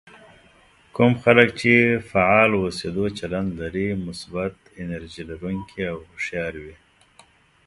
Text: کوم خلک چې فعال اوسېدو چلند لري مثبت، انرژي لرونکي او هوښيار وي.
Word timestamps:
کوم 0.95 1.13
خلک 1.23 1.47
چې 1.59 1.71
فعال 2.11 2.51
اوسېدو 2.57 3.05
چلند 3.19 3.49
لري 3.61 3.87
مثبت، 4.05 4.55
انرژي 4.83 5.23
لرونکي 5.29 5.81
او 5.91 5.97
هوښيار 6.09 6.53
وي. 6.63 6.75